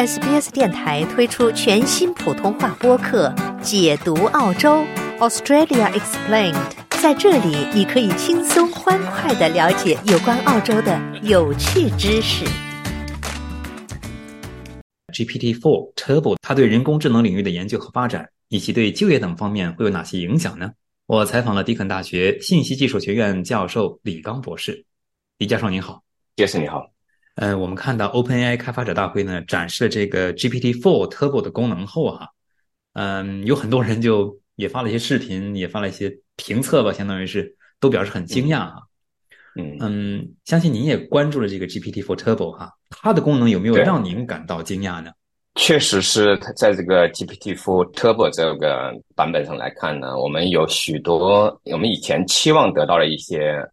[0.00, 3.28] SBS 电台推出全新普通话播客
[3.60, 4.82] 《解读澳洲
[5.18, 6.54] Australia Explained》。
[7.02, 12.46] 在这里，你可以轻松欢快的了解有关澳洲的有趣知识。
[15.12, 20.70] GPT-4 Turbo 它对人工智能领域的研究和发展，以及对就业等方面会有哪些影响呢？
[21.08, 24.82] 我采访了迪肯大学信息技术学院教授李刚博士。
[25.36, 26.02] 李教授您好，
[26.36, 26.90] 杰森你好。
[27.36, 32.28] 呃，我们看到 OpenAI 开发者大会呢展示了这个 GPT-4 Turbo 的功能后哈，
[32.92, 38.82] 嗯，有很多人就也发了一些视频，也发了一些评测吧，相当于是都表示很惊讶哈。
[39.56, 45.10] 嗯嗯，相信您也关注了这个 GPT-4 Turbo 哈，它的功能有没有让您感到惊讶呢？
[45.54, 53.66] 确实是在这个 GPT-4 Turbo 这个版本上来看呢，我们有许多我们以前期望得到的一些。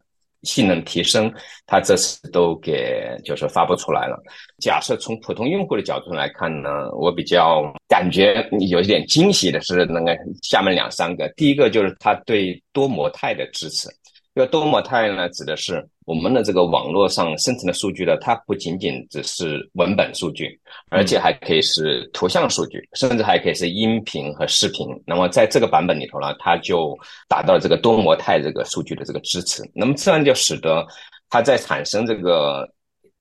[0.48, 1.32] 性能提升，
[1.66, 4.18] 它这次都给就是发布出来了。
[4.60, 11.28] 假设从普通用户的角度来看呢，我比较感觉有一点惊喜的是那个下面两三个。
[11.36, 13.90] 第一个就是它对多模态的支持。
[14.38, 20.48] 这个多模态呢，指的是我们的这个网络上生成的数据呢，它不仅仅只是文本数据，
[20.92, 24.88] 而且还可以是图像数据，甚至还可以是音频和视频。
[25.08, 26.96] 那么在这个版本里头呢，它就
[27.28, 29.68] 达到了这个多模态这个数据的这个支持。
[29.74, 30.86] 那么这样就使得
[31.32, 32.72] 它在产生这个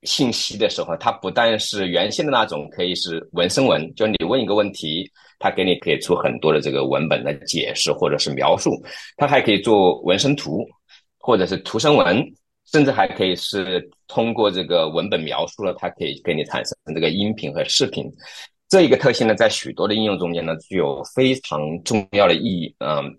[0.03, 8.70] 信息的时候，它不但是原先的那种可以是文生文，就你问一个问题，它给你给出很多的这个文本的解释或者是描述，
[9.17, 10.62] 它还可以做文生图。
[11.27, 12.25] 或者是图生文，
[12.71, 18.09] 甚至还可以是通过这个文本描述了，它可以给你产生这个音频和视频。
[18.69, 22.73] 这一个特性呢，在许多的应用中间呢，具有非常重要的意义。
[22.79, 23.13] 嗯，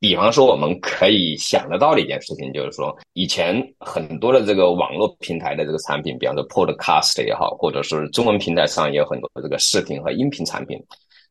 [0.00, 10.76] 比方说我们可以想得到的一件事情，就是说以前很多的这个网络平台的这个产品，比方说 Podcast 也好，或者是中文平台上也有很多的这个视频和音频产品，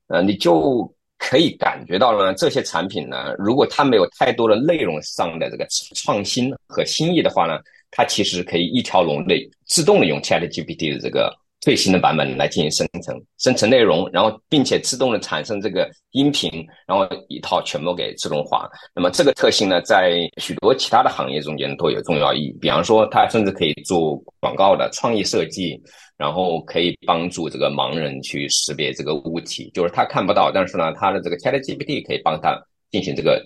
[0.08, 0.90] 呃，你就。
[1.23, 5.65] 可以感觉到呢，这些产品呢，如果它没有太多的内容上的这个
[5.95, 7.59] 创新和新意的话呢，
[7.92, 9.36] 它其实可以一条龙的
[9.67, 11.31] 自动的用 ChatGPT 的这个
[11.61, 16.49] 最新的版本来进行生成、生成内容，然后并且自动的产生这个音频，
[16.87, 18.67] 然后一套全部给自动化。
[18.95, 22.58] 那么这个特性呢，在许多其他的行业中间都有重要意义。
[22.60, 25.80] 比方说，它甚至可以做广告的创意设计。
[26.21, 32.55] 然后可以帮助这个盲人去识别这个物体，就是他看不到，但是呢，他的这个 ChatGPT 可以帮他
[32.92, 33.43] 进行这个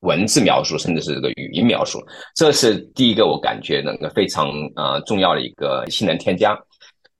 [0.00, 1.98] 文字描述，甚至是这个语音描述。
[2.36, 6.54] 这是第一个我感觉那个非常呃重要的一个性能添加。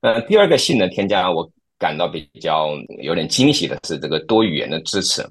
[0.01, 2.69] 呃，第二个性能添加我感到比较
[3.01, 5.25] 有点惊喜的是这个多语言的支持。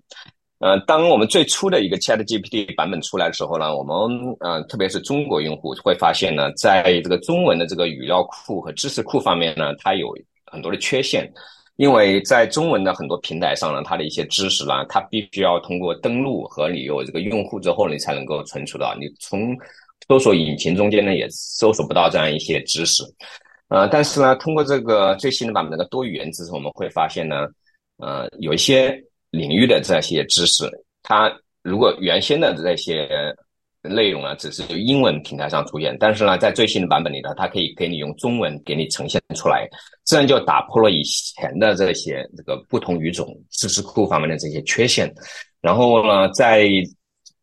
[0.60, 3.94] 呃，当我们最初的一个 Chat GPT 版本出来的时候呢，我们
[4.40, 10.12] 呃，特别是中国用户会发现呢，在这个中文的这个语料库和知识库方面呢，它有
[10.46, 11.32] 很多的缺陷，
[11.76, 19.56] 因为在中文的很多平台上呢，它的一些知识呢，它必须要通过登录和你有这个用户之后，你才能够存储到，你从
[20.08, 23.04] 搜索引擎中间呢也搜索不到这样一些知识，
[23.68, 27.46] 呃，但是呢，通过这个最新的版本的多语言知识，我们会发现呢，
[27.98, 29.00] 呃，有一些。
[29.30, 30.64] 领域的这些知识，
[31.02, 31.30] 它
[31.62, 33.08] 如果原先的这些
[33.82, 39.68] 内容呢，只是英文平台上出现，但是呢，在最新的版本里呢，它可以给你用中文给你呈现出来，
[40.04, 45.12] 这样就打破了以前的这些这个不同语种知识库方面的这些缺陷。
[45.60, 46.68] 然后呢，在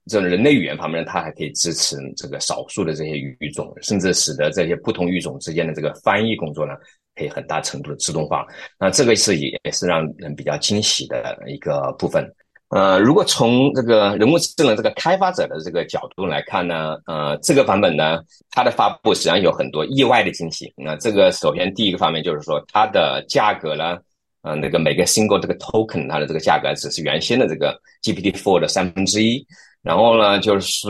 [0.08, 6.74] 这人类语言方面，它还可以支持这个少数的这些语种，甚至使得这些不同语种之间的这个翻译工作呢。
[7.16, 8.46] 可以很大程度的自动化，
[8.80, 12.30] 那这个是也也是让人比较惊喜的一个部分。
[12.70, 20.74] 呃，如果从这个人工智能这个开发者的这个角度来看呢，呃，这个版本呢，它的发布实际上有很多意外的惊喜。
[20.76, 23.98] 那这个首先第一个方面就是说，它的价格呢，
[24.42, 29.46] 呃，那个每个 single 这个 token 它的这个价格只是原先的这个 GPT-4 的三分之一。
[29.84, 30.90] 然后呢，就是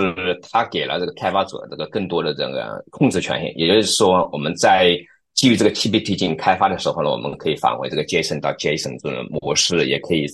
[0.49, 4.97] 它给了这个开发者这个更多的这个控制权限，也就是说我们在
[5.35, 10.25] 基于这个 TBT 进行开发的时候呢，我们可以返回这个 JSON 到 JSON 这种模式，也可以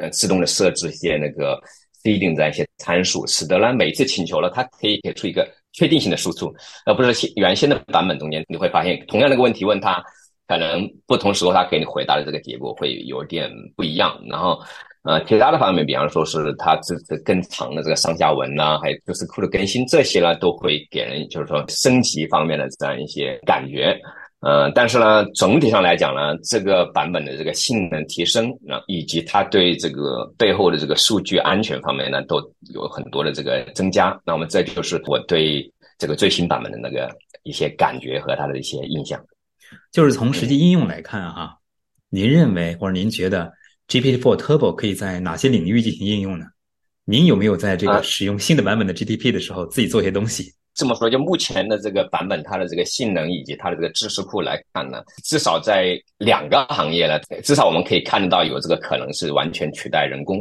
[0.00, 1.56] 呃自动的设置一些那个
[2.02, 6.52] feeding 这样一些参数，使得呢每次请求了它可以给出一个确定性的输出，
[6.84, 10.02] 而不是原先的版本中间你会发现同样的个问题问他，
[10.48, 14.20] 可能不同时候他给你回答的这个结果会有点不一样。
[14.28, 14.58] 然后
[15.04, 23.96] 呃其他的方面，比方说是它这这更长的这个上下文呐，还有就是库的更新，这些呢都会给人就是说升级方面的这样一些感觉。
[24.42, 32.38] 呃，但是呢，总体上来讲呢，这个版本的这个性能提升，啊，以及它对这个背后的这个数据安全方面呢，都
[32.74, 34.20] 有很多的这个增加。
[34.26, 37.08] 那么这就是我对这个最新版本的那个
[37.44, 39.24] 一些感觉和它的一些印象。
[39.92, 41.56] 就是从实际应用来看哈，
[42.10, 43.52] 您认为或者您觉得
[43.86, 46.46] GPT-4 Turbo 可以在哪些领域进行应用呢？
[47.04, 50.52] 您有没有在这个使用新的版本的 GTP 的时候自己做些东西？
[50.74, 60.38] 这么说，就目前的这个版本，它的这个性能以及它的这个知识库来看呢，至少在两个行业呢，至少我们可以看到有这个可能是完全取代人工。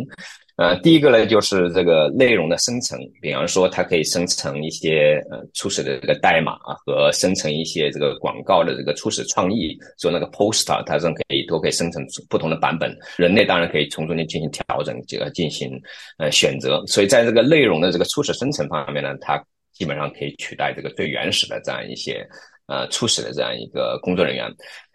[0.57, 6.55] 呃，第一个呢，就是这个内容的生成，比方说它可以生成一些呃初始的这个代码
[6.85, 12.95] 和生成一些这个广告的这个初始创意，做那个 poster，它这可以都可以生成不同的版本。
[13.17, 15.71] 人类当然可以从中间进行调整，这个进行
[16.19, 16.83] 呃选择。
[16.85, 22.27] 所以在这个内容的这个初始生成方面呢，它基本上可以取代这个最原始的这样一些
[22.67, 24.49] 呃初始的这样一个工作人员。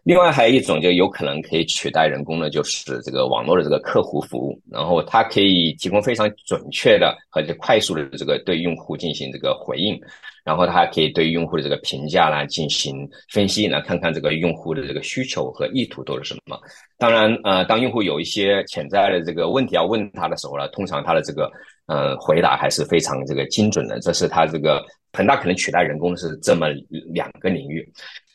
[0.05, 10.01] 另外还有一种就有可能可以取代人工的，就是这个网络的这个客户服务，然后它可以提供非常准确的和快速的这个对用户进行这个回应，
[10.47, 12.97] 然后它还可以对用户的这个评价呢进行
[13.33, 16.57] 分析，来看看这个用户的这个需求和意图都是什么。
[16.97, 21.51] 当然，呃，当用户有一些潜在的这个问题要问他的时候呢，通常他的这个
[21.87, 23.99] 呃回答还是非常这个精准的。
[23.99, 24.81] 这是他这个
[25.13, 26.69] 很大可能取代人工的是这么
[27.13, 27.85] 两个领域。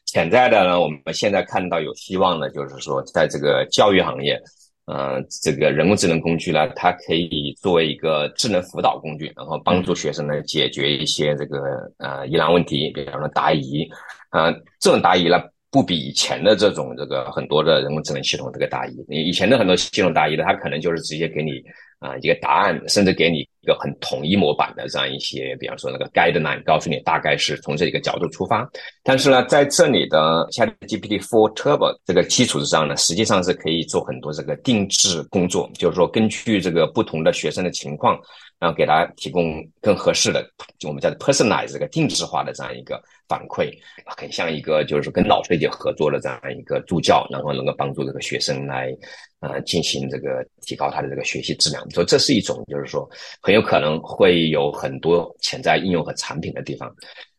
[0.06, 4.38] 潜在的呢，我们现在看到有希望呢，就是说，在这个教育行业，
[4.86, 11.60] 嗯，这个人工智能工具呢，它可以作为一个智能辅导工具，然后帮助学生呢解决一些这个
[11.98, 13.88] 呃疑难问题，比方说答疑，
[14.30, 21.62] 啊，这种答疑呢，不比以前的这种这个很多的人工智能系统这个答疑，以前的很多系统答疑的，它可能就是直接给你。
[22.02, 28.68] 啊，一个答案，甚至给你一个很统一模板的这样一些，比方说那个 guideline，告诉你大概是从这一个角度出发。
[29.04, 38.20] 但是呢，在这里的 ChatGPT4 Turbo 这个基础之上呢，实际上是可以做很多这个定制工作，就是说根据这个不同的学生的情况。
[38.62, 40.48] 然后给大家提供更合适的，
[40.78, 43.72] 就我们叫 personalize 这个定制化的这样一个反馈，
[44.06, 48.96] 很像一个就是跟老师一起合作的这样一个助教，然后能够帮助这个学生来
[49.40, 51.90] 呃进行这个提高他的这个学习质量。
[51.90, 53.10] 所以这是一种就是说
[53.42, 56.94] 很有可能会有很多潜在应用和产品的地方。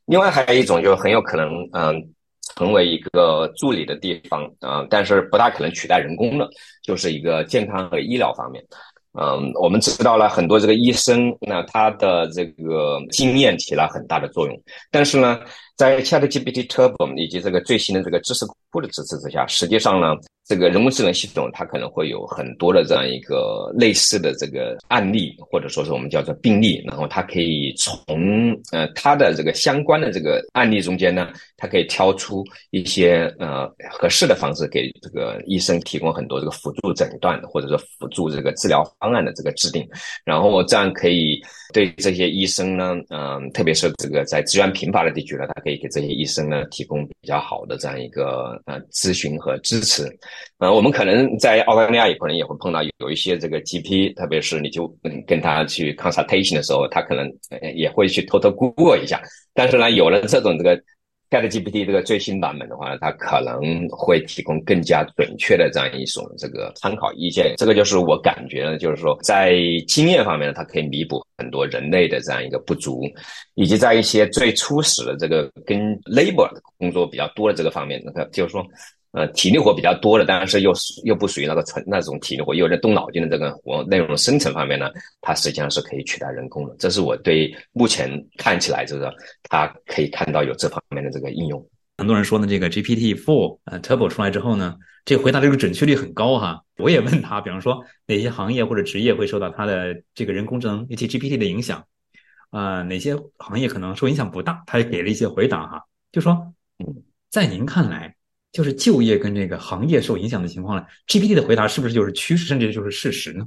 [0.07, 2.03] 另外还有一种就是很有可能嗯
[2.57, 6.51] 成为一个助理的地方啊，但是不大可能取代人工的，
[6.83, 8.61] 就是一个健康和医疗方面。
[9.21, 14.59] 嗯，我们知道了很多这个医生，那他的这个经验起了很大的作用，
[14.91, 15.39] 但是呢，
[15.77, 20.15] 在 ChatGPT Turbo 以及这个最新的这个知识库的支持之下，实际上呢。
[20.45, 39.89] 这个人工智能系统，它可能会有很多的这样一个类似的这个案例，或者说是我们叫做病例，然后它可以从呃它的这个相关的这个案例中间呢，它可以挑出一些呃合适的方式给这个医生提供很多这个辅助诊断，或者说辅助这个治疗方案的这个制定，
[40.25, 41.41] 然后这样可以
[41.73, 50.05] 对这些医生呢，嗯，特别是这个在资源贫乏的地区呢，他可以给这些医生呢提供比较好的这样一个呃咨询和支持。
[50.59, 54.87] 呃，我们可能在澳大利亚也可能也会碰到有一些这个 GP，特别是你就
[55.27, 57.29] 跟他去 consultation 的时候，他可能
[57.75, 59.21] 也会去偷偷过一下。
[59.55, 60.81] 但是呢，有了这种这个
[61.33, 67.55] ChatGPT 这个最新版本的话，它可能会提供更加准确的这样一种这个参考意见。
[67.57, 69.57] 这个就是我感觉呢，就是说在
[69.89, 73.03] 经验方面呢，它可以弥补很多人类的这样一个不足，
[73.55, 78.63] 以及在一些最初始的这个跟 labor 工作比较多的这个方面，那个就是说。
[79.13, 80.73] 呃，体力活比较多的，但是又
[81.05, 84.91] 又不属于那个纯那种体力活，又在动脑筋的这个活内容生成方面呢，
[85.21, 86.75] 它实际上是可以取代人工的。
[86.79, 89.07] 这是我对目前看起来就是
[89.51, 91.63] 它可以看到有这方面的这个应用。
[91.99, 96.63] 很多人说呢，这个 GPT Four 呃 Turbo 出来之后呢，这个回答这个准确率很高哈。
[96.79, 101.85] 我也问他，比方说哪些行业或者职业会受到它的这个人工智能以及 GPT 的影响
[102.49, 102.81] 啊？
[102.83, 104.63] 哪些行业可能受影响不大？
[104.67, 106.55] 他也给了一些回答哈，就说
[107.29, 108.17] 在您看来。
[108.53, 113.45] 就是就业跟这个行业受影响的情况呢？GPT 的回答是不是就是趋势，甚至就是事实呢？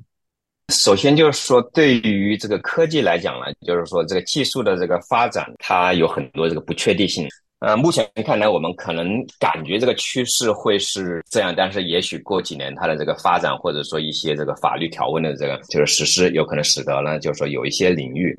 [0.73, 7.27] 首先就是说，对于这个科技来讲呢，就是说这个技术的这个发展，它有很多这个不确定性。
[7.59, 18.35] 呃，目前看来，我们可能感觉这个趋势会是这样，但是也许过几年它的这个发展，或者说一些这个法律条文的这个就是实施，有可能使得呢，就是说有一些领域。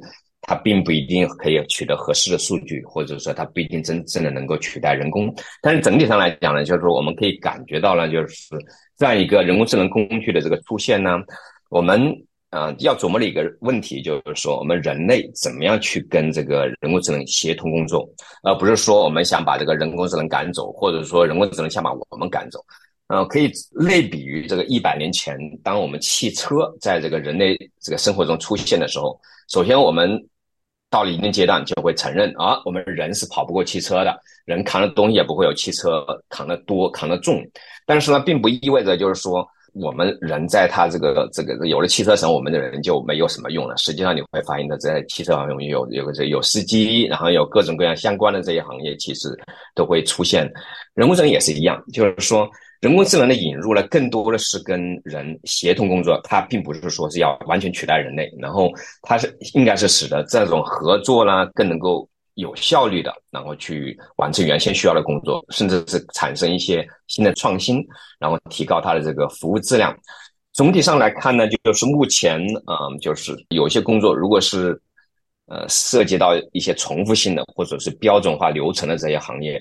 [0.47, 5.35] 它并不一定可以取得合适的数据，或者说它不一定真正的能够取代人工。
[5.61, 8.49] 但是整体上来讲呢，就是我们可以感觉到呢，就是
[8.97, 11.19] 这样一个人工智能工具的这个出现呢，
[11.69, 12.01] 我们
[12.51, 18.09] 呃要琢磨的一个问题就是说，我们人类怎么样去跟这个人工智能协同工作，
[18.43, 22.65] 而不是说我们想把这个人工智能赶走，或者说人工智能想把我们赶走。
[23.09, 29.17] 呃，可以类比于这个一百年前，当我们汽车在这个人类这个生活中出现的时候，
[29.49, 30.21] 首先我们
[30.91, 37.43] 到了一定阶段就会承认啊，我们人是跑不过汽车的，人扛的东西也不会有汽车扛得多、扛得重。
[37.87, 39.47] 但是呢，并不意味着就是说。
[39.79, 43.77] 我们人在他这个这个有了汽车时候，我们的人就没有什么用了。
[43.77, 49.29] 实际上你会发现呢，在汽车行业有有个这有司机，然后有各种各样相关的这些行业，其实
[49.75, 50.51] 都会出现。
[50.95, 52.49] 人工智能也是一样，就是说
[52.87, 58.71] 人工智能的引入呢，更多的是跟人协同工作，它并不是说是要完全取代人类，然后
[59.03, 62.09] 它是应该是使得这种合作呢更能够。
[62.37, 67.83] 有效率的，然后去完成原先需要的工作，甚至是产生一些新的创新，
[68.19, 69.97] 然后提高它的这个服务质量。
[70.53, 74.79] 总体上来看呢，就是目前，嗯，就是有些工作，如果是
[75.47, 79.59] 呃涉及到一些重复性的或者是标准化流程的这些行业，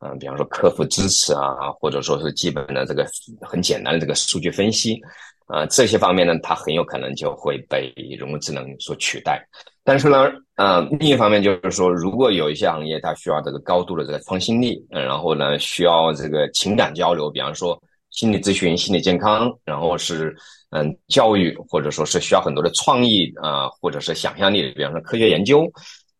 [0.00, 3.06] 嗯，比方说客服支持啊，或者说是基本的这个
[3.40, 5.00] 很简单的这个数据分析。
[5.46, 9.42] 啊，这些方面呢，它很有可能就会被人工智能所取代。
[9.82, 20.36] 但是呢，呃，另一方面就是说，如果有一些行业它需要这个高度的这个创新力，嗯，然后呢，需要这个情感交流，比方说心理咨询、心理健康，然后是
[20.68, 25.66] 嗯教育，或者说是需要很多的创意啊，或者是想象力，比方说科学研究，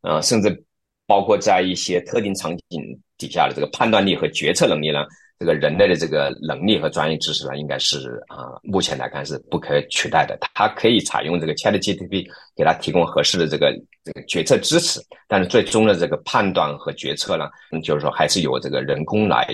[0.01, 0.65] 啊，甚至
[1.07, 5.05] 包括在一些特定场景底下的这个判断力和决策能力呢。
[5.41, 10.37] 这个人类的这个能力和专业知识呢，应该是啊，目前来看是不可取代的。
[10.53, 13.73] 它可以采用这个 ChatGPT 给它提供合适的这个
[14.03, 17.49] 这个决策支持，但是最终的这个判断和决策呢，
[17.85, 19.47] 就是说还是由这个人工来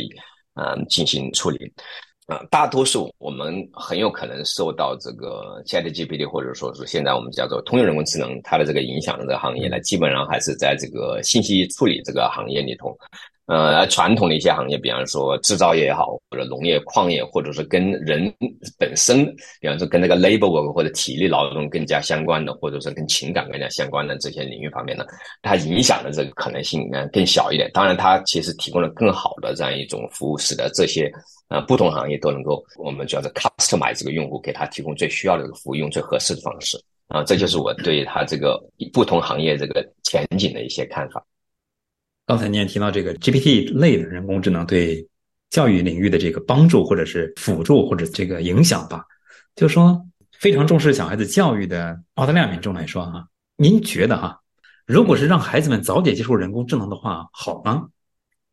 [0.55, 1.71] 嗯进行处理。
[2.29, 12.97] 啊，大多数我们很有可能受到这个 ChatGPT 或者说是现在我们叫做通用人工智能它的这个影响的这个行业呢，基本上还是在这个信息处理这个行业里头。
[13.47, 18.33] 呃，传统的一些行业，比方说制造业也好，或者农业、矿业，或者是跟人
[18.79, 19.27] 本身，
[19.61, 25.05] 比方说跟那个 labor work 或者体力劳动更加相关的，或者是跟情感更加相关的这些领域方面呢，
[25.43, 27.71] 它影响的这个可能性呢更小一点。
[27.75, 31.13] 当然，它其实提供了更好的这样一种服务，使得这些
[31.49, 37.23] 呃不同行业都能够我们叫做 customize 这个用户，给他提供最需要的这个服务，用最合适的方式啊。
[37.25, 38.59] 这就是我对他这个
[38.91, 41.23] 不同行业这个前景的一些看法。
[42.27, 45.07] 刚才你也提到这个 GPT 类的人工智能对
[45.51, 49.05] 教育领域的这个帮助，或者是辅助，或者这个影响吧。
[49.55, 50.01] 就说
[50.41, 53.27] 非常重视小孩子教育的澳大利亚民众来说，哈，
[53.57, 54.41] 您觉得哈，
[54.87, 57.85] 如果是让孩子们早点接触人工智能的话，好吗？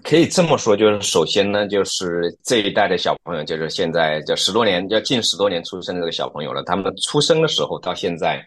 [0.03, 8.45] 可以这么说，就是首先呢，就是这一代的小朋友，就是现在就十多年，要近十多年出生的这个小朋友了，他们出生的时候到现在，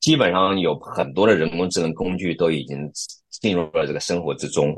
[0.00, 2.90] 基本上有很多的人工智能工具都已经。
[3.44, 4.74] 进入了这个生活之中，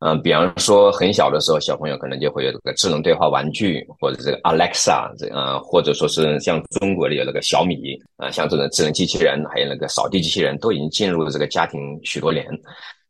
[0.00, 12.44] 嗯，比方说很小的时候，小朋友可能就会有这个智能对话玩具，或者这个 Alexa，这呃，或者说是像中国的有那个小米，啊，像这种智能机器人，还有那个扫地机器人，都已经进入了这个家庭许多年。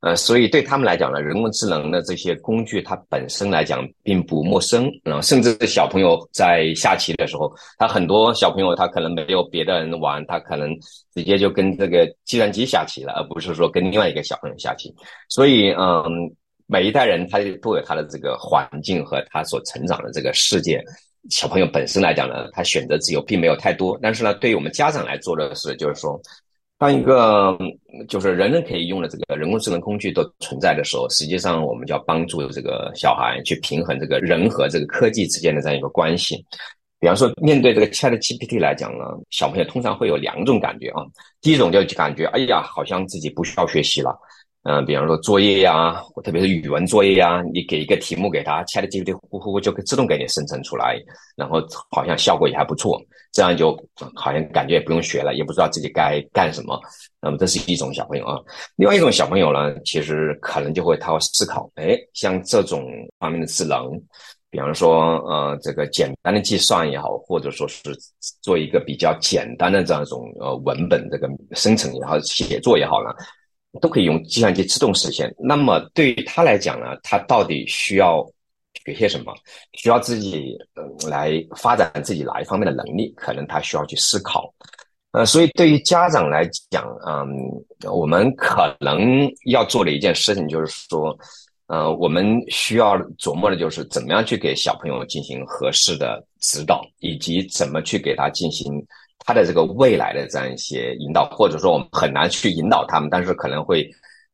[0.00, 4.88] 呃，所以对他们来讲呢，人工智能的这些工具，它本身来讲并不陌生。
[5.02, 10.72] 然后，甚至小朋友在下棋的时候，他很多小朋友他可能没有别的人玩，他可能
[11.12, 14.94] 直接就跟这个计算机下棋了，而不是说跟另外一个小朋友下棋。
[15.28, 16.04] 所以，嗯，
[16.68, 20.80] 每一代人他都有他的这个环境和他所成长的这个世界。
[21.28, 23.98] 小朋友本身来讲呢，他选择自由并没有太多。
[24.00, 26.20] 但是呢，对于我们家长来做的是，就是说。
[26.78, 27.58] 当一个
[28.08, 36.36] 就是人人可以用的这个人工智能工具都存在的时候，实际上我们就要帮助这个小孩去平衡这个人和这个科技之间的这样一个关系。
[37.00, 41.04] 比方说，面对这个 Chat GPT 来讲呢，小朋友通常会有两种感觉啊。
[41.40, 44.16] 第一种就感觉，哎呀，好像自己不需要学习了。
[44.64, 51.00] 嗯，比方说作业呀，特别是语文作业呀，你给一个题目给他，ChatGPT 呼呼呼就自动给你生成出来，
[51.36, 53.00] 然后好像效果也还不错，
[53.32, 53.74] 这样就
[54.14, 56.78] 好像感觉也不用学了，也不知道自己该干什么。
[57.20, 58.36] 那么这是一种小朋友啊，
[58.76, 62.84] 另外一种小朋友呢，其实可能就会他会思考，哎，像这种
[63.18, 63.90] 方面的智能，
[64.50, 67.80] 比方说呃这个简单的计算也好，或者说是
[68.42, 73.14] 做一个比较简单的这样一种呃文本这个生成也好，写作也好呢。
[73.80, 75.34] 都可以用计算机自动实现。
[75.38, 78.24] 那么对于他来讲呢，他到底需要
[78.84, 79.34] 学些什么？
[79.74, 83.12] 需要自己嗯来发展自己哪一方面的能力？
[83.16, 84.52] 可能他需要去思考。
[85.12, 87.26] 呃，所以对于家长来讲，嗯，
[87.90, 91.18] 我们可能要做的一件事情就是说，
[91.68, 98.84] 呃，我们需要琢磨的就是怎么样去给小朋友进行合适的指导，以及怎么去给他进行。
[99.26, 103.86] 他的这个未来的这样一些引导，或者说我们很难去引导他们，但是可能会，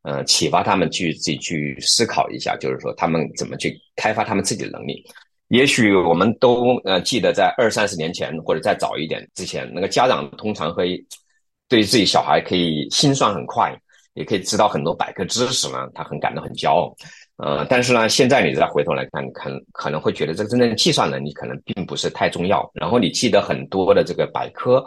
[0.02, 5.04] 呃，启发他们去自己去思考一下，就是说他们怎么去开发他们自己的能力。
[5.48, 11.04] 也许我们都呃记得在二三十年前或者再早一点之前，那个家长通常会
[11.68, 13.76] 对自己小孩可以心算很快，
[14.12, 16.94] 也可以知道很多百科知识呢，他很感到很骄傲。
[17.36, 22.70] 呃，但是呢，现在你再回头来看，可可能会觉得这个真正的计算能力可能并不是太重要。
[22.74, 24.84] 然后你记得很多的这个百科，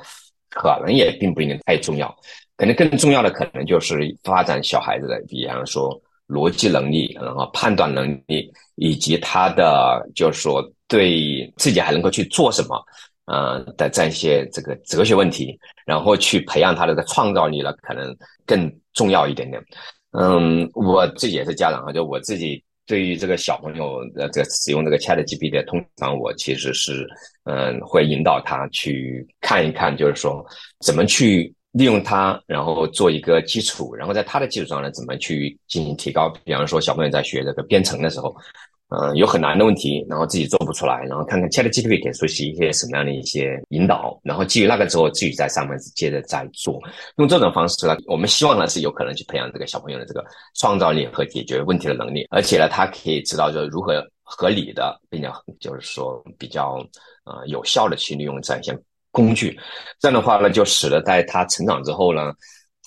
[0.50, 2.08] 可能也并不一定太重要。
[2.56, 12.82] 可能更重要的可能就是发展小孩子的，比方说逻辑能力，然后判断能力，以及他的就是说对自己还能够去做什么，
[13.26, 19.62] 呃的这样一些这个哲学问题，然后去培养他的创造力了，可能更重要一点点。
[20.12, 27.08] 嗯，我自己也是家长啊，就我自己对于这个小朋友的这个使用这个 Chat GPT，通常我其实是
[27.46, 30.46] 嗯会引导他去看一看，就是说
[30.86, 36.30] 怎么去利用它，然后做一个基础，然后在它的基础上呢，怎么去进行提高。
[36.44, 38.36] 比方说，小朋友在学这个编程的时候。
[38.90, 46.80] 嗯，有很难的问题，然后自己做不出来，然后看看 ChatGPT 给出一些什么样的一些引导，然后基于那个之后，自己在上面接着再做。
[47.18, 50.24] 用这种方式呢，我们希望呢是有可能去培养这个小朋友的这个
[50.56, 55.30] 创造力和解决问题的能力，而且呢，他可以知道就是如何合理的，并且
[55.60, 56.78] 就是说比较
[57.26, 58.74] 呃有效的去利用这样一些
[59.12, 59.60] 工具。
[60.00, 62.32] 这样的话呢，就使得在他成长之后呢。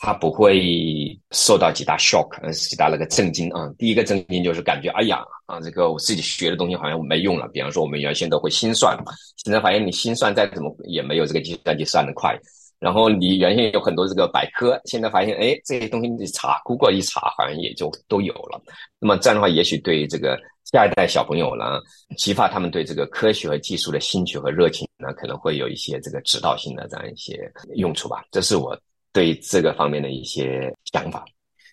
[0.02, 3.70] 他不会受到几大 shock，呃，几大那个震惊啊。
[3.76, 7.46] 第一个震惊就是感觉，哎呀，啊，这个我自己学的东西好像没用了。
[7.48, 8.96] 比方说，我们原先都会心算，
[9.36, 12.34] 现在发现你心算再怎么也没有这个计算机算的快。
[12.78, 18.58] 然后你原先有很多这个百科，现在发现，哎，这些东西你查，Google 一查，好像也就都有了。
[18.98, 20.34] 那么这样的话，也许对这个
[20.72, 21.78] 下一代小朋友呢，
[22.16, 27.38] 激发他们对这个科学和技术的兴趣和热情呢，可能会有一些这个指导性的这样一些
[27.76, 28.24] 用处吧。
[28.30, 28.74] 这是我。
[29.12, 31.24] 对这个方面的一些想法，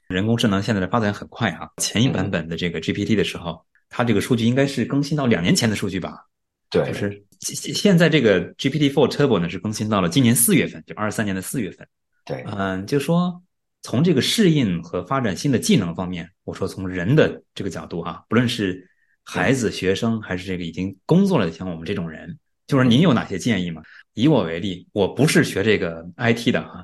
[0.08, 1.70] 人工智能现在的发展很快啊。
[1.77, 6.25] 前一版本的这个 GPT 的时候，它这个数据应该是更新到两年前的数据吧？
[6.70, 11.88] 对，就是现现在这个 GPT-4 Turbo 呢是更新到了今年四月份，就二三年的四月份。
[12.25, 13.41] 对，嗯，就说
[13.84, 18.89] 从这个适应和发展新的技能方面，我说从人的这个角度哈，不论是
[19.24, 23.81] 孩子、学生，还是这个已经工作了的像我们这种人，就是您有哪些建议吗？
[24.14, 26.83] 以我为例，我不是学这个 IT 的哈。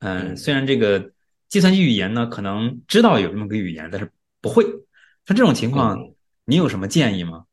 [0.00, 1.10] 嗯，虽然这个
[1.48, 4.64] 计算机语言呢，可能知道有这么个语言，但是不会。
[5.24, 5.98] 像这种情况，
[6.44, 7.44] 你有什么建议吗？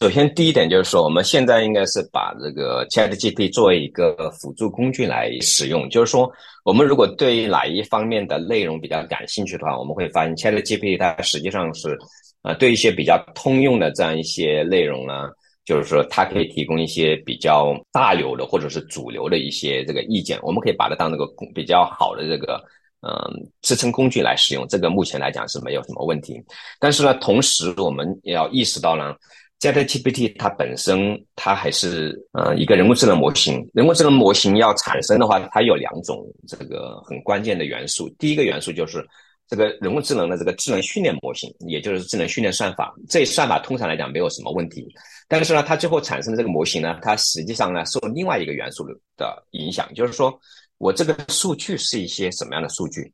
[0.00, 5.90] 首先，第一点就是说，我们现在应该是把这个 ChatGPT 作为一个辅助工具来使用。
[5.90, 6.30] 就是说，
[6.64, 11.98] 我们如果对哪一方面的内容比较感兴趣的话，我们会发现 ChatGPT 它实际上是，
[12.42, 15.28] 呃，对一些比较通用的这样一些内容呢。
[15.68, 22.58] 就是说，它可以提供一些比较大流的或者是主流的一些这个意见，我们可以把它当这个比较好的这个
[23.02, 23.12] 嗯
[23.60, 24.66] 支撑工具来使用。
[24.66, 26.42] 这个目前来讲是没有什么问题。
[26.80, 29.14] 但是呢，同时我们也要意识到呢
[29.60, 33.56] ，ChatGPT 它本身它还是呃一个人工智能模型。
[33.74, 38.08] 人工智能模型要产生的话，它有两种这个很关键的元素。
[38.18, 39.06] 第一个元素就是
[39.46, 42.94] 这个人工智能的这个智能训练模型，也就是智能训练算法。
[43.06, 44.88] 这算法通常来讲没有什么问题。
[45.30, 48.82] 但是呢，它最后产生的这个模型呢，它实际上呢受另外一个元素
[49.14, 50.40] 的影响，就是说
[50.78, 53.12] 我这个数据是一些什么样的数据，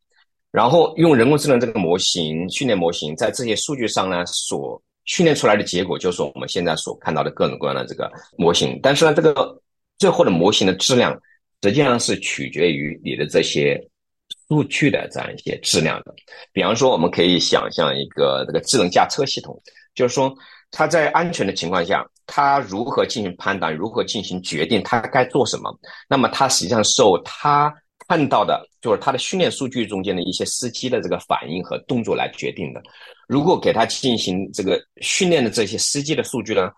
[0.52, 8.78] 然后用人工智能这个模型训练模型，在这些数据上呢所训练出来的结果，就是我们现在所看到的各种各样的这个模型。
[8.80, 9.60] 但是呢，这个
[9.98, 11.20] 最后的模型的质量
[11.62, 13.76] 实际上是取决于你的这些
[14.48, 16.14] 数据的这样一些质量的。
[16.52, 19.60] 比方说，我们可以想象一个这个智能驾车系统，
[19.96, 20.32] 就是说。
[20.76, 25.72] 他在安全的情况下，他如何进行判断，如何进行决定，他该做什么？
[26.08, 27.72] 那么他实际上受他
[28.08, 32.82] 看到的，就是他的训练数据中间的一些司机的这个反应和动作来决定的。
[33.28, 36.72] 如果给他进行这个训练的这些司机的数据呢，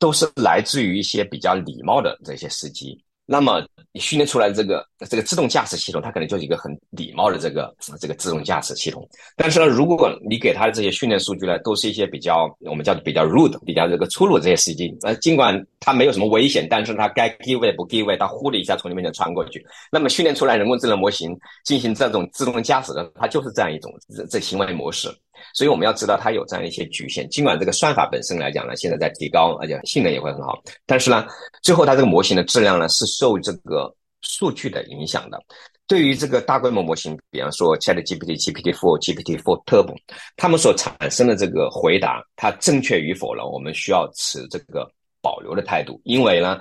[0.00, 3.00] 都是来自于一些比较礼貌的这些司机。
[3.24, 3.64] 那么
[3.98, 9.08] 训练出来的这个这个自动驾驶系统，它可能就是一个很礼貌的这个这个自动驾驶系统。
[9.36, 19.64] 但是呢，如果你给它的这些训练数据呢，都是一些比较我们叫做比较 rude、比较这个粗鲁这些司机，呃，尽管它没有什么危险，但是它该 give way 不 give way，它呼的一下从你面前穿过去。
[19.90, 25.08] 那么训练出来人工智能模型进行这种自动驾驶的，它就是这样一种这这行为模式。
[25.54, 31.26] 所以我们要知道它有这样一些局限，尽管这个算法本身来讲呢，现在在提高，而且性能也会很好，但是呢，
[31.62, 35.40] 最后它这个模型的质量呢是受这个数据的影响的。
[35.86, 39.96] 对于这个大规模模型，比方说 ChatGPT、GPT-4、GPT-4 Turbo，
[40.36, 43.46] 它们所产生的这个回答，它正确与否呢？
[43.46, 44.90] 我们需要持这个
[45.22, 46.60] 保留的态度，因为呢。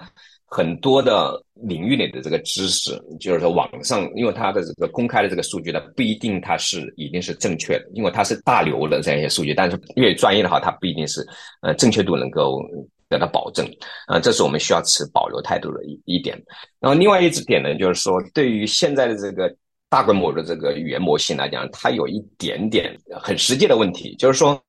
[0.50, 11.26] 很多的领域里的这个知识，就是说网上，因为它的这个公开的这个数据呢，不一定它是一定是正确的，因为它是大流的这样一些数据，但是越专业的话，它不一定是
[11.62, 12.62] 呃正确度能够
[13.10, 13.70] 得到保证，
[14.08, 16.42] 啊，这是我们需要持保留态度的一一点。
[16.80, 19.54] 然后另外一点呢，就是说对于现在的这个
[19.90, 24.62] 大规模的这个语言模型来讲，它有一点点很实际的问题，就是说，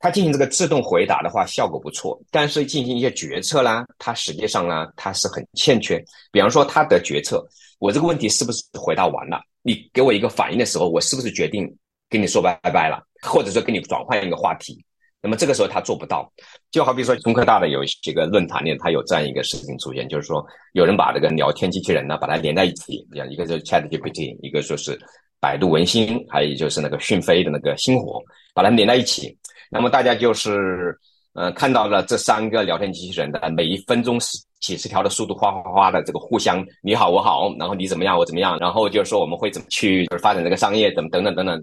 [0.00, 6.02] 它进行这个自动回答的话，效果不错，但是进行一些决策啦，它实际上呢，它是很欠缺。
[6.30, 7.44] 比方说，它的决策，
[7.80, 9.40] 我这个问题是不是回答完了？
[9.62, 11.68] 你给我一个反应的时候，我是不是决定
[12.08, 14.84] 跟你说拜拜了，或者说跟你转换一个话题？
[15.20, 16.32] 那么这个时候他做不到，
[16.70, 24.96] 就好比说中科大的有几个论坛里，它有这样一个事情出现，就是说有人把这个聊天机器人呢，把它连在一起，一个就是 Chat GPT，一个说是
[25.40, 28.22] 百度文心，还有就是那个讯飞的那个星火，
[28.54, 29.36] 把它连在一起。
[29.70, 30.96] 那么大家就是
[31.34, 41.62] 呃看到了这三个聊天机器人的每一分钟十几十条的速度，哗哗哗的这个互相你好我好，然后你怎么样我怎么样，然后就是说我们会怎么去就是发展这个商业，怎么等等等等。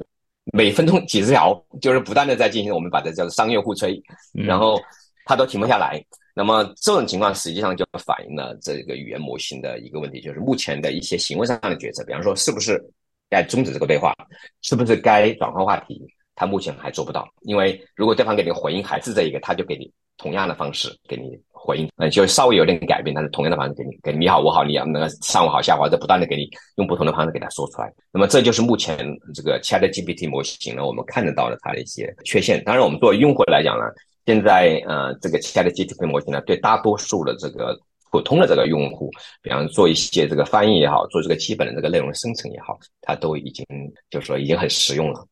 [0.54, 4.00] 每分钟几十条，就是不断的在进行，我们把它叫做商业互吹，
[4.32, 4.80] 然后
[5.26, 6.00] 它都停不下来。
[6.36, 12.80] 那么这种情况实际上就反映了这个语言模型的一个问题，就是目前的一些行为上的决策，比方说是不是
[13.28, 14.14] 该终止这个对话，
[14.62, 16.00] 是不是该转换话题，
[16.36, 17.28] 它目前还做不到。
[17.42, 21.40] 因为如果对方给你回应还是这一个，他就给你同样的方式给你。
[21.68, 27.92] 回应，嗯，就稍微有点改变，但是同样的方式给你，给你好我好你好，那个上午好下午好，在不断的给你用不同的方式给他说出来。
[28.12, 28.96] 那么这就是目前
[29.34, 32.64] 这个 Chat GPT 模型呢，我们看得到的它的一些缺陷。
[32.64, 33.86] 当然，我们作为用户来讲呢，
[34.28, 37.76] 现在呃这个 Chat GPT 模型呢，对大多数的这个
[38.12, 39.10] 普通的这个用户，
[39.42, 43.66] 比方做一些这个翻译也好，做这个基本的这个内容生成也好，它都已经
[44.12, 45.26] 就是说已经很实用了。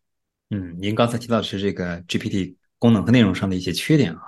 [0.54, 4.22] 嗯，您刚才提到的是这个 GPT 功能和内容上的一些缺点啊。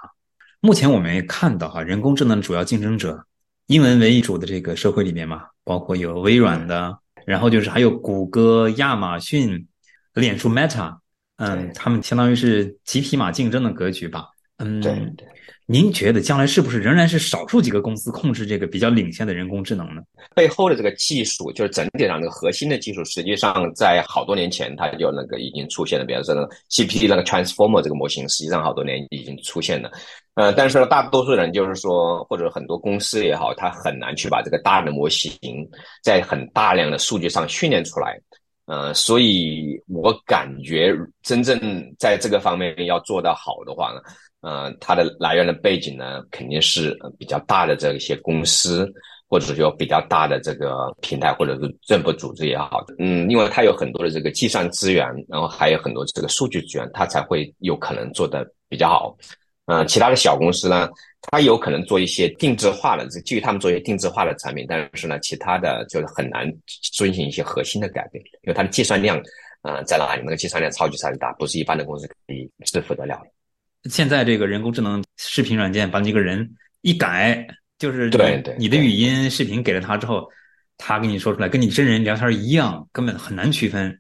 [0.59, 3.23] 目前我们也看到哈，人工智能主要竞争者，
[3.67, 9.67] 英文为主的这个社会里面嘛，包括有微软的，然后就是还有谷歌、亚马逊、
[10.15, 10.97] 脸书 Meta，
[11.37, 14.25] 嗯，他们相当于是几匹马竞争的格局吧，
[14.57, 15.27] 嗯，对对。
[15.67, 20.01] 您觉得将来是不是仍然是少数几个公司控制这个比较领先的人工智能呢？
[20.35, 26.05] 背后的这个技术，就是整体上这个核心的技术，实际上在好多年前它就那个已经出现了。
[26.05, 29.89] 比如说那个 GPT 那个 Transformer 这个模型，实际上好多年已经出现了。
[30.35, 35.31] 呃，但是呢，大多数人就是说，或者很多公司也好，它很难去把这个大的模型
[36.03, 38.19] 在很大量的数据上训练出来。
[38.65, 41.59] 呃，所以我感觉真正
[41.99, 44.01] 在这个方面要做到好的话呢。
[44.41, 48.87] 呃，它的来源的背景呢，肯定是比较大的这一些公司，
[49.27, 59.17] 或者说比较大的这个平台，或者是政府组织也好，嗯，因为它有很多的这个计算资源，然后还有很多这个数据资源，它才会有可能做的比较好。
[59.65, 60.87] 嗯，其他的小公司呢，
[61.21, 66.47] 它有可能做一些定制化的，基于他们做一些定制化的产品，但是呢，其他的就是很难
[66.93, 69.19] 遵循一些核心的改变，因为它的计算量，
[69.63, 70.21] 呃，在哪里？
[70.23, 73.89] 那个计算量超级超级大，不是一般的公司可以支付得了的。
[73.89, 76.47] 现在这个人工智能视频软件把你这个人
[76.81, 77.47] 一改，
[77.79, 80.29] 就是对对，你的语音视频给了他之后，
[80.77, 83.99] 他跟你说出来，跟你真人聊天一样，根本很难区分。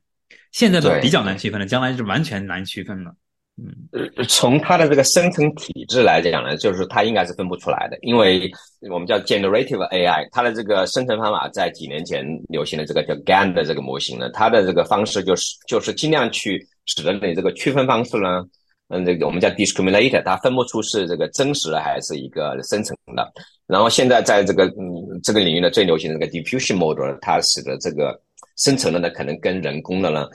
[0.51, 3.15] 现在都比较难区分了，将来是完全难区分了。
[3.57, 8.51] 嗯，从它的这个生成体制来讲呢，就是它应该是分不出来的，因为
[8.91, 18.43] 我们叫 generative AI，它的这个生成方法在几年前流行的这个叫 GAN 的这个模型呢，它的这个方式就是就是尽量去使得你这个区分方式呢。
[18.89, 23.33] 嗯，这个我们叫 discriminator，它分不出是这个真实的还是一个生成的。
[23.65, 28.15] 然后现在在这个嗯这个领域呢，最流行的这个 diffusion model，它使得这个
[28.57, 30.27] 生成的呢，可能跟人工的呢，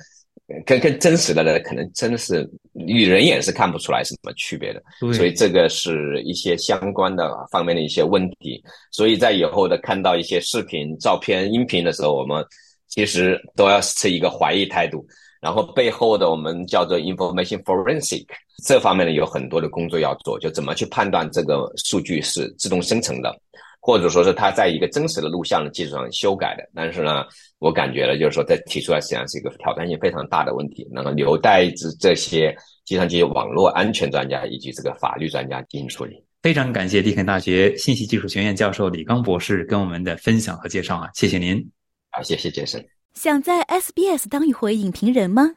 [0.66, 4.82] 跟跟真实的呢，可能真的是与人眼是看不出来什么区别的。
[5.14, 8.62] 所以这个是一些相关的方面的一些问题。
[8.90, 12.44] 所以在以后的看到一些视频、照片、音频的时候，我们
[12.88, 15.06] 其实都要持一个怀疑态度。
[15.40, 18.26] 然后背后的我们叫做 information forensic
[18.62, 23.34] 这方面呢有很多的工作要做，就怎么去判断这个数据是自动生成的，
[23.80, 26.68] 或者说是他在一个真实的录像的基础上修改的。
[26.74, 27.24] 但是呢，
[27.58, 36.22] 我感觉呢，就是说在提出来实际上是一个挑战性非常大的问题，那么留待这这些计算机网络安全专家以及这个法律专家进行处理。
[36.42, 41.56] 非常感谢迪肯大学信息技术学院教授李刚博士跟我们的分享和介绍啊，谢谢您。
[42.10, 42.82] 好，谢谢杰森。
[43.12, 45.56] 想在 SBS 当一回影评人吗